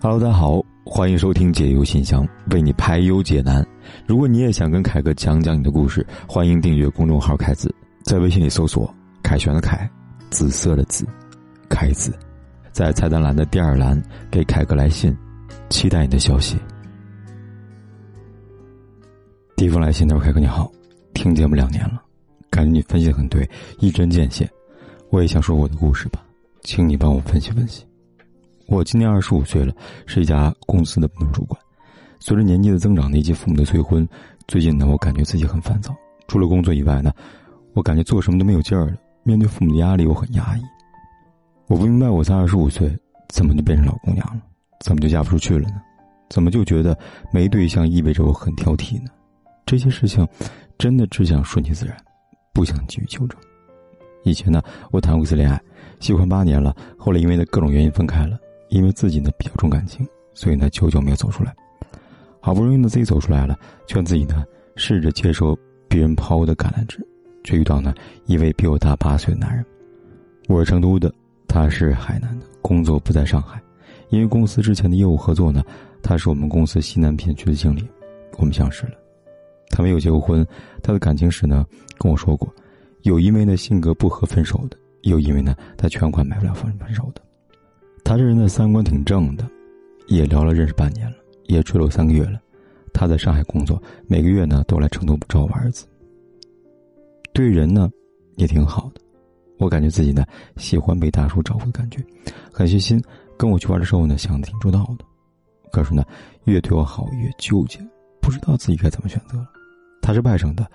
[0.00, 3.66] Hello，大家好，欢迎收听解忧信箱，为你排忧解难。
[4.06, 7.74] 如果你也想跟凯哥讲讲你的故事，欢迎订阅公众号“凯子”，
[8.06, 9.90] 在微信里搜索“凯旋的凯，
[10.30, 11.04] 紫色的紫，
[11.68, 12.16] 凯子”，
[12.70, 15.12] 在菜单栏的第二栏给凯哥来信，
[15.68, 16.56] 期待你的消息。
[19.56, 20.70] 第一封来信他说：“凯哥你好，
[21.12, 22.00] 听节目两年了，
[22.50, 24.48] 感觉你分析的很对，一针见血。
[25.10, 26.24] 我也想说我的故事吧，
[26.62, 27.84] 请你帮我分析分析。”
[28.68, 29.72] 我今年二十五岁了，
[30.04, 31.58] 是一家公司的部门主管。
[32.20, 34.06] 随着年纪的增长以及父母的催婚，
[34.46, 35.96] 最近呢，我感觉自己很烦躁。
[36.26, 37.10] 除了工作以外呢，
[37.72, 38.92] 我感觉做什么都没有劲儿了。
[39.22, 40.62] 面对父母的压力，我很压抑。
[41.66, 42.94] 我不明白，我才二十五岁，
[43.30, 44.42] 怎么就变成老姑娘了？
[44.84, 45.80] 怎么就嫁不出去了呢？
[46.28, 46.96] 怎么就觉得
[47.32, 49.10] 没对象意味着我很挑剔呢？
[49.64, 50.28] 这些事情，
[50.76, 51.96] 真的只想顺其自然，
[52.52, 53.40] 不想急于求证。
[54.24, 55.58] 以前呢，我谈过一次恋爱，
[56.00, 58.38] 喜欢八年了，后来因为各种原因分开了。
[58.68, 61.54] 因为自己呢比较重感情，所以呢久久没有走出来。
[62.40, 64.44] 好不容易呢自己走出来了，劝自己呢
[64.76, 66.98] 试着接受别人抛的橄榄枝，
[67.44, 67.94] 却遇到呢
[68.26, 69.64] 一位比我大八岁的男人。
[70.48, 71.12] 我是成都的，
[71.46, 73.60] 他是海南的，工作不在上海。
[74.10, 75.62] 因为公司之前的业务合作呢，
[76.02, 77.86] 他是我们公司西南片区的经理，
[78.38, 78.92] 我们相识了。
[79.70, 80.46] 他没有结过婚，
[80.82, 81.66] 他的感情史呢
[81.98, 82.48] 跟我说过，
[83.02, 87.20] 有因为呢性格不合分手的，有因为呢他全款买不了房分手的。
[88.08, 89.46] 他这人的三观挺正的，
[90.06, 92.40] 也聊了认识半年了，也追了我三个月了。
[92.90, 95.86] 他在上海工作，每个月呢都来成都找我玩一次。
[97.34, 97.90] 对人呢
[98.36, 99.00] 也挺好的，
[99.58, 100.24] 我感觉自己呢
[100.56, 102.02] 喜欢被大叔照顾的感觉，
[102.50, 102.98] 很细心。
[103.36, 105.04] 跟我去玩的时候呢想的挺周到的，
[105.70, 106.02] 可是呢
[106.44, 107.78] 越对我好越纠结，
[108.22, 109.46] 不知道自己该怎么选择了。
[110.00, 110.66] 他是外省的，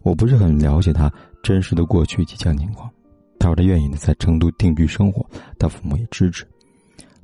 [0.00, 2.90] 我不是很了解他真实的过去及家庭情况。
[3.38, 5.22] 他说他愿意呢在成都定居生活，
[5.58, 6.46] 他父母也支持。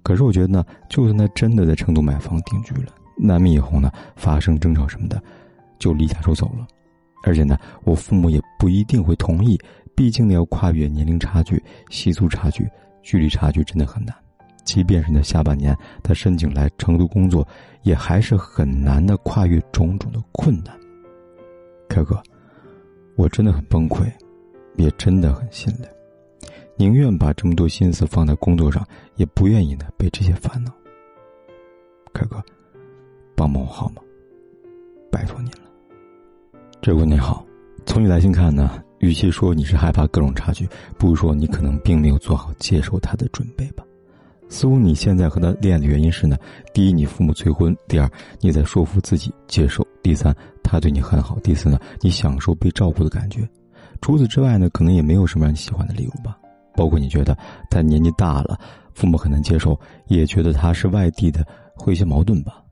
[0.07, 5.21] 可是我觉得呢，就算他真的在成都买房定居了，难免以后呢发生争吵什么的，
[5.81, 6.65] 就离家出走了。
[7.25, 9.59] 而且呢，我父母也不一定会同意，
[9.97, 12.71] 毕竟呢要跨越年龄差距、习俗差距、
[13.03, 14.15] 距离差距，真的很难。
[14.63, 17.45] 即便是在下半年他申请来成都工作，
[17.83, 20.73] 也还是很难的跨越种种的困难。
[21.89, 22.23] 凯哥，
[23.17, 24.07] 我真的很崩溃，
[24.77, 25.89] 也真的很心累。
[26.79, 30.71] 宁愿把这么多心思放在工作上，也不愿意呢被这些烦恼。
[32.13, 32.43] 凯哥，
[33.35, 34.03] 帮帮我好吗？
[35.11, 35.59] 拜托您了。
[36.83, 37.45] 这位你好，
[37.87, 43.83] 从你来信看呢，与其说你是害怕各种差距，不如说你可能并没有做好接受他的准备吧。
[44.49, 46.37] 似乎你现在和他恋爱的原因是呢：
[46.73, 48.09] 第一，你父母催婚；第二，
[48.41, 53.49] 你在说服自己接受；第三，他对你很好；第四呢，你享受被照顾的感觉。
[54.01, 56.39] 除此之外呢，可能也没有什么让你喜欢的理由吧。
[56.77, 57.37] 包括你觉得
[57.71, 58.59] 他年纪大了，
[58.95, 59.79] 父母很难接受，
[60.09, 62.63] 也觉得他是外地的，会有些矛盾吧？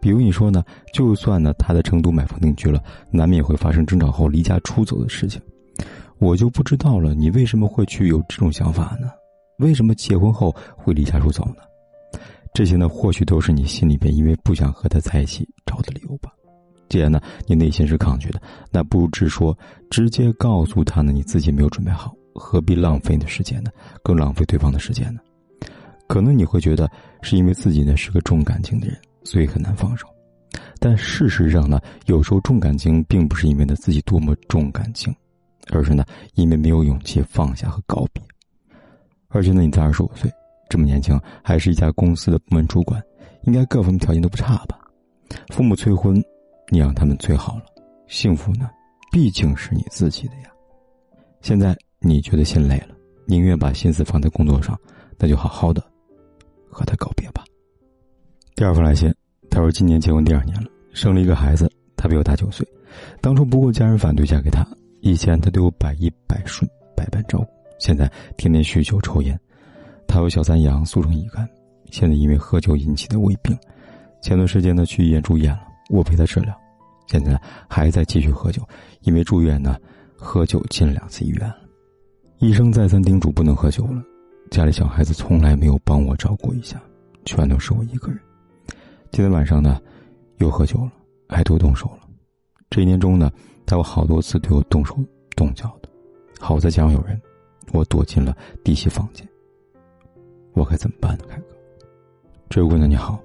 [0.00, 5.40] 比如你说呢，就算呢他在成都买房定居了，难免会发生争吵后离家出走的事情。
[6.18, 9.10] 我就不知道了，你为什么会去有这种想法呢？
[9.58, 11.56] 为什么结婚后会离家出走呢？
[12.54, 16.30] 这些呢，或许都是你心里边因为不想和他在一起找的理由吧。
[16.88, 18.40] 既然呢你内心是抗拒的，
[18.72, 19.56] 那不如直说，
[19.90, 22.12] 直接告诉他呢你自己没有准备好。
[22.34, 23.70] 何必浪费你的时间呢？
[24.02, 25.20] 更浪费对方的时间呢？
[26.06, 26.90] 可能你会觉得
[27.22, 30.06] 是因为自己呢是个重感情的人，所以很难放手。
[30.80, 35.14] 但事实上呢，有时候重感情并不是因为呢自己多么重感情，
[35.70, 36.04] 而是呢
[36.34, 38.22] 因为没有勇气放下和告别。
[39.28, 40.28] 而且呢，你才二十五岁，
[40.68, 43.00] 这么年轻，还是一家公司的部门主管，
[43.42, 44.80] 应该各方面条件都不差吧？
[45.50, 46.20] 父母催婚，
[46.70, 47.64] 你让他们催好了，
[48.08, 48.68] 幸福呢，
[49.12, 50.50] 毕竟是你自己的呀。
[51.40, 51.76] 现在。
[52.00, 52.94] 你觉得心累了，
[53.26, 54.78] 宁愿把心思放在工作上，
[55.18, 55.84] 那就好好的
[56.70, 57.44] 和他告别吧。
[58.54, 59.14] 第二封来信，
[59.50, 62.66] 他说今年结婚第二年了，生了一个孩子，他比我大九岁。
[63.20, 64.66] 当初不顾家人反对嫁给他，
[65.00, 67.46] 以前他对我百依百顺，百般照顾。
[67.78, 69.38] 现在天天酗酒抽烟，
[70.08, 71.48] 他有小三阳，俗称乙肝，
[71.90, 73.54] 现在因为喝酒引起的胃病，
[74.22, 76.58] 前段时间呢去医院住院了，我陪他治疗，
[77.06, 77.38] 现在
[77.68, 78.66] 还在继续喝酒，
[79.02, 79.76] 因为住院呢
[80.16, 81.56] 喝酒进了两次医院了。
[82.40, 84.02] 医生再三叮嘱不能喝酒了，
[84.50, 86.80] 家里小孩子从来没有帮我照顾一下，
[87.26, 88.18] 全都是我一个人。
[89.10, 89.78] 今天晚上呢，
[90.38, 90.92] 又喝酒了，
[91.28, 92.08] 还多动手了。
[92.70, 93.30] 这一年中呢，
[93.66, 94.96] 他有好多次对我动手
[95.36, 95.88] 动脚的，
[96.40, 97.20] 好在家有人，
[97.72, 98.34] 我躲进了
[98.64, 99.28] 弟媳房间。
[100.54, 101.44] 我该怎么办呢，凯哥？
[102.48, 103.20] 这位姑娘你好，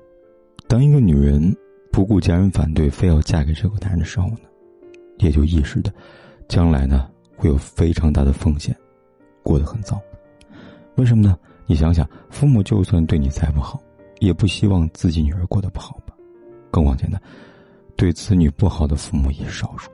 [0.67, 1.55] 当一个女人
[1.89, 4.39] 不顾家人反对，非要嫁给这个男人的时候呢，
[5.19, 5.89] 也就意识到，
[6.49, 8.75] 将来呢会有非常大的风险。
[9.45, 10.01] 过得很糟，
[10.95, 11.37] 为什么呢？
[11.67, 13.79] 你想想，父母就算对你再不好，
[14.19, 16.15] 也不希望自己女儿过得不好吧？
[16.71, 17.21] 更往前的，
[17.95, 19.91] 对子女不好的父母也少数，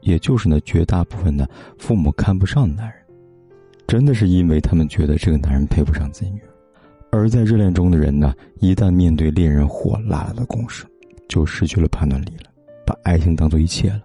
[0.00, 1.48] 也就是那绝大部分的
[1.78, 2.96] 父母看不上的男人，
[3.86, 6.48] 真的是因为他们觉得这个男人配不上自己女儿。
[7.10, 10.84] 而在热恋中的人呢，一旦面对恋人火辣辣的攻势，
[11.28, 12.50] 就失去了判断力了，
[12.84, 14.02] 把爱情当做一切了。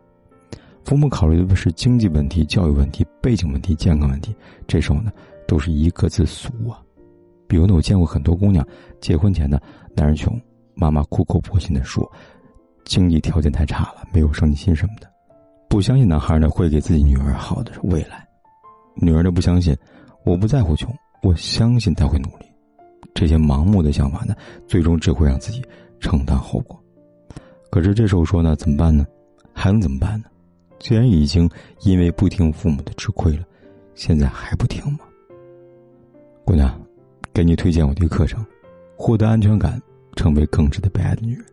[0.86, 4.36] 父母考虑的是经济问题、教育问题、背景问题、健康问题，
[4.68, 5.12] 这时候呢，
[5.48, 6.82] 都是一个字俗啊。
[7.48, 8.66] 比如呢，我见过很多姑娘，
[9.00, 9.60] 结婚前呢，
[9.96, 10.40] 男人穷，
[10.74, 12.10] 妈妈苦口婆心的说，
[12.84, 15.08] 经济条件太差了，没有上进心什么的，
[15.70, 18.28] 不相信男孩呢会给自己女儿好的未来，
[18.96, 19.76] 女儿呢不相信，
[20.26, 22.46] 我不在乎穷，我相信他会努力，
[23.14, 24.36] 这些盲目的想法呢，
[24.68, 25.64] 最终只会让自己
[26.00, 26.78] 承担后果。
[27.70, 29.06] 可是这时候说呢，怎么办呢？
[29.54, 30.26] 还能怎么办呢？
[30.84, 31.50] 既然已经
[31.84, 33.46] 因为不听父母的吃亏了，
[33.96, 35.00] 现在还不听吗？
[36.44, 36.78] 姑娘，
[37.34, 38.46] 给你推荐我的一个课程，
[38.98, 39.82] 获得安全感，
[40.18, 41.46] 成为更值得被爱的女人。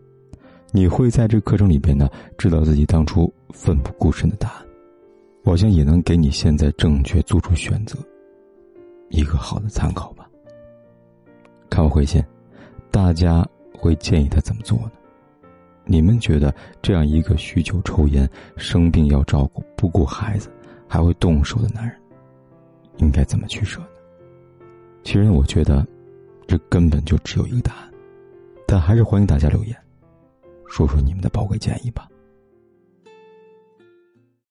[0.73, 4.67] 你会在这课程里边呢，知道自己当初奋不顾身的答案。
[5.45, 7.97] 我想也能给你现在正确做出选择
[9.11, 10.29] 一个好的参考吧。
[11.71, 12.21] 看我回信，
[12.91, 14.91] 大家会建议他怎么做呢？
[15.91, 20.49] 你们觉得这样一个酗酒、抽烟、生病要照顾、不顾孩子
[20.87, 21.97] 还会动手的男人，
[22.99, 23.89] 应该怎么取舍呢？
[25.03, 25.85] 其实我觉得，
[26.47, 27.91] 这根本就只有一个答案，
[28.69, 29.77] 但还是欢迎大家留言，
[30.69, 32.09] 说说你们的宝贵建议吧。